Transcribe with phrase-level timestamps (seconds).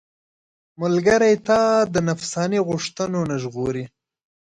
[0.81, 1.61] ملګری تا
[1.93, 3.85] د نفساني غوښتنو نه ژغوري.